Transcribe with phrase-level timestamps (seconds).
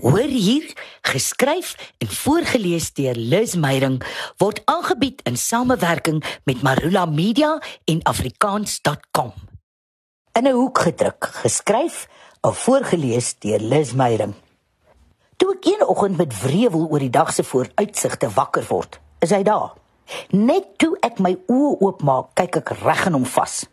[0.00, 0.64] Hoor hier,
[1.02, 3.98] geskryf en voorgeles deur Liz Meyering
[4.40, 9.32] word aangebied in samewerking met Marula Media en afrikaans.com.
[10.32, 12.08] In 'n hoek gedruk, geskryf
[12.40, 14.34] en voorgeles deur Liz Meyering.
[15.36, 19.42] Toe ek een oggend met wrevel oor die dag se vooruitsigte wakker word, is hy
[19.42, 19.72] daar.
[20.30, 23.66] Net toe ek my oë oopmaak, kyk ek reg in hom vas.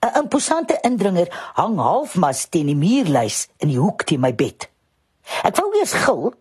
[0.00, 4.71] 'n Imposante indringer hang halfmas teen die muurlys in die hoek teen my bed.
[5.42, 6.32] Ek wou eers gil,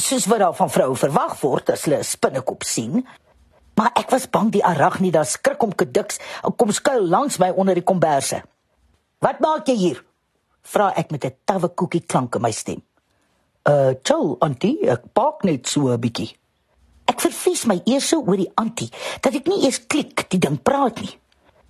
[0.00, 3.06] soos wat daar van vroue verwag word as hulle 'n spinnekop sien,
[3.76, 7.74] maar ek was bang die aragnida skrik om kediks en kom skuil langs my onder
[7.74, 8.42] die komberse.
[9.20, 10.04] "Wat maak jy hier?"
[10.62, 12.82] vra ek met 'n tawwe koekie klank in my stem.
[13.68, 16.36] "Uh, chill, auntie, ek pak net so 'n bietjie."
[17.06, 20.62] Ek vervies my eers so oor die auntie dat ek nie eers klik die ding
[20.62, 21.18] praat nie.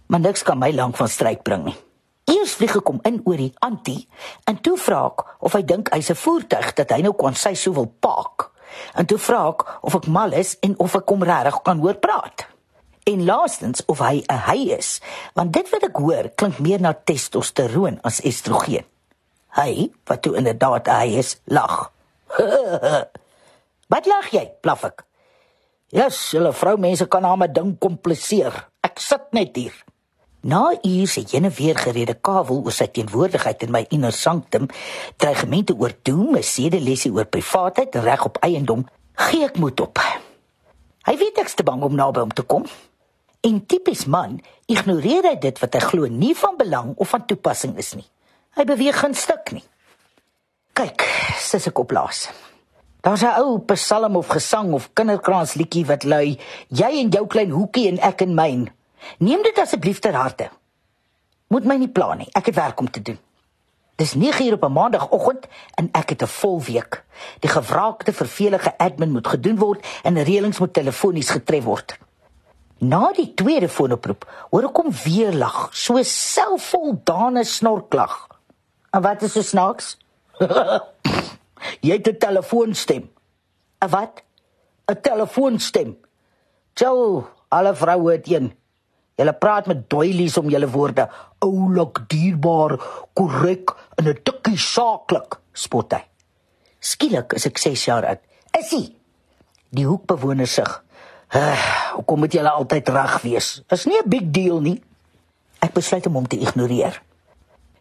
[0.06, 1.76] Maar niks kan my lank van stryk bring nie.
[2.24, 4.06] Eers vlieg ek hom in oor die antie
[4.48, 7.54] en toe vra ek of hy dink hy's 'n voertuig dat hy nou kon sy
[7.54, 8.50] sou wil park.
[8.96, 11.94] En toe vra ek of ek mal is en of ek hom regtig kan hoor
[12.00, 12.46] praat.
[13.04, 15.00] En laastens of hy 'n hy is,
[15.34, 18.84] want dit wat ek hoor klink meer na testosteroon as estrogen.
[19.54, 21.92] Hy, wat toe inderdaad 'n hy is, lag.
[23.92, 24.50] wat lag jy?
[24.60, 25.04] blaf ek.
[25.92, 28.68] Ja, yes, hulle vroumense kan hom 'n ding kompliseer.
[28.82, 29.84] Ek sit net hier.
[30.44, 34.66] Na uur se jene weer gerede kavel oor sy teenwoordigheid in my inner sanctum,
[35.16, 38.84] dreigemente oor doem, 'n sedelesie oor privaatheid reg op eiendom,
[39.14, 39.98] gee ek moed op.
[41.08, 42.66] Hy weet ek's te bang om naby hom te kom.
[43.40, 47.78] En tipies man, ignoreer hy dit wat hy glo nie van belang of van toepassing
[47.78, 48.08] is nie.
[48.56, 49.64] Hy beweeg geen stuk nie.
[50.72, 51.08] Kyk,
[51.40, 52.28] sis ek oplaas.
[53.00, 57.50] Daar's 'n ou psalm of gesang of kinderkrans liedjie wat lui: Jy in jou klein
[57.50, 58.73] hoekie en ek in myne.
[59.18, 60.50] Neem dit asseblief ter harte.
[61.48, 62.28] Moet my nie pla nie.
[62.32, 63.18] Ek het werk om te doen.
[63.96, 67.04] Dis 9 uur op 'n maandagooggend en ek het 'n vol week.
[67.38, 71.98] Die gewraakte vervelige admin moet gedoen word en reëlings moet telefonies getref word.
[72.78, 78.28] Na die tweede foonoproep hoor ek hom weer lag, so selfvoldane snorklag.
[78.90, 79.96] En wat is so snaaks?
[81.86, 83.10] Jy het 'n telefoonstem.
[83.80, 84.22] 'n Wat?
[84.90, 85.96] 'n Telefoonstem.
[86.74, 88.52] Jou, alle vroue het een.
[89.14, 91.06] Julle praat met doilies om julle woorde
[91.44, 92.78] oulik, dierbaar,
[93.14, 96.02] korrek en 'n tikkie saaklik, spot hy.
[96.80, 98.20] Skielik is ek 6 jaar oud.
[98.58, 98.94] Is hy?
[99.70, 100.84] Die hoekbewoner sug.
[101.94, 103.62] Hoekom moet julle altyd reg wees?
[103.70, 104.82] Is nie 'n big deal nie.
[105.60, 107.02] Ek besluit om hom te ignoreer.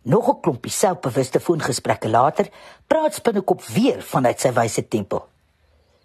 [0.03, 2.50] Nog 'n klompie selfbewuste foongesprekke later,
[2.88, 5.27] praat Spinnekop weer vanuit sy wyse tempel.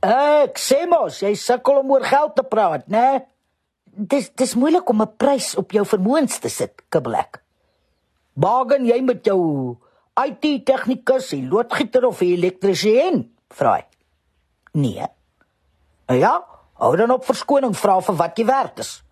[0.01, 3.11] Ek sê mos, jy sukkel om oor geld te praat, né?
[3.11, 3.27] Nee?
[3.99, 7.43] Dis dis moeilik om 'n prys op jou vermoëns te sit, Kibbelek.
[8.35, 9.77] Bagen jy met jou
[10.15, 13.35] IT tegnikus, die loodgieter of die elektriesien?
[13.51, 13.85] Vra hy.
[14.73, 15.07] Nee.
[16.07, 16.45] Ja,
[16.75, 19.03] hou dan op verskoning vra vir wat jy werd is.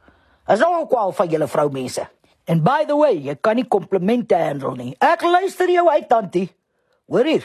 [0.49, 2.07] Is nou kwal van julle vroumense.
[2.47, 4.95] And by the way, jy kan nie komplimente handle nie.
[5.03, 6.47] Ek luister jou uit, tantie.
[7.11, 7.45] Hoor hier.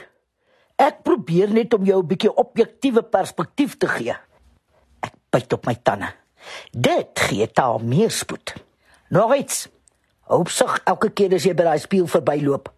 [0.78, 4.16] Ek probeer net om jou 'n bietjie objektiewe perspektief te gee.
[5.02, 6.21] Ek byt op my tande.
[6.72, 8.54] Dit gee taal meer spoed.
[9.10, 9.68] Nog iets.
[10.32, 12.72] Hoopsig elke keer as jy by daai spieël verbyloop.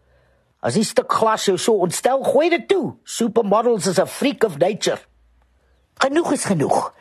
[0.63, 2.95] As die stuk glas jou so ontstel, gooi dit toe.
[3.03, 4.99] Supermodels is a freak of nature.
[6.01, 6.93] Genoeg is genoeg.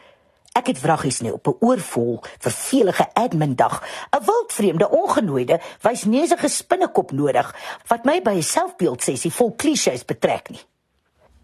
[0.53, 3.83] Ek het vragies nie op 'n oorvol, vervelige admin dag.
[4.11, 7.55] 'n Wildvreemde ongenooide wys neusige spinnekop nodig
[7.87, 10.61] wat my by 'n selfbeeld sessie vol klisjées betrek nie.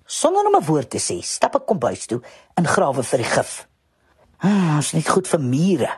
[0.05, 2.21] Sonder om 'n woord te sê, stap ek kombuis toe
[2.55, 3.69] en grawe vir die gif.
[4.39, 5.91] Ah, is net goed vir mure.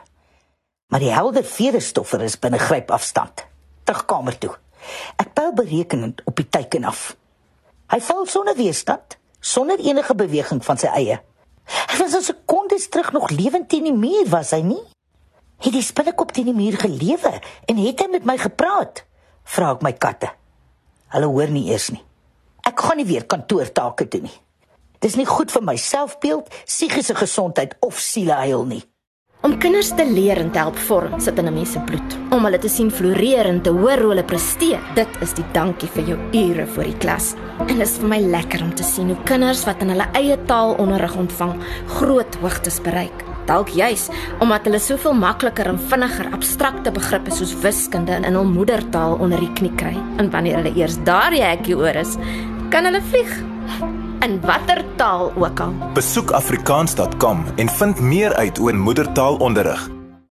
[0.91, 3.45] Maar die helder vredestoffer is binne gryp afstand.
[3.85, 4.55] Terug kamer toe.
[5.21, 7.11] Ek bou berekenend op die teiken af.
[7.91, 11.19] Hy val sonder weerstand, sonder enige beweging van sy eie.
[11.91, 14.83] Hy was 'n sekonde terug nog lewend teen die muur, was hy nie?
[15.61, 19.03] Het die spinnekop teen die muur gelewe en het hy met my gepraat?
[19.43, 20.29] Vra ek my katte.
[21.07, 22.03] Hulle hoor nie eers nie.
[22.63, 24.37] Ek gaan nie weer kantoortake doen nie.
[25.01, 28.83] Dis nie goed vir my selfbeeld, psigiese gesondheid of sieleheil nie.
[29.41, 32.17] Om kinders te leer en te help vorm sit in 'n mens se bloed.
[32.29, 35.89] Om hulle te sien floreer en te hoor hoe hulle presteer, dit is die dankie
[35.89, 37.33] vir jou ure vir die klas.
[37.59, 40.37] En dit is vir my lekker om te sien hoe kinders wat in hulle eie
[40.45, 41.55] taal onderrig ontvang,
[41.87, 43.25] groot hoogtes bereik.
[43.47, 44.09] Dalk juis
[44.39, 49.53] omdat hulle soveel makliker en vinniger abstrakte begrippe soos wiskunde in hul moedertaal onder die
[49.53, 49.97] knie kry.
[50.17, 52.17] En wanneer hulle eers daar die hekkie oor is,
[52.69, 55.73] kan hulle vlieg in watter taal ook al.
[55.93, 60.00] Besoek afrikaans.com en vind meer uit oor moedertaalonderrig.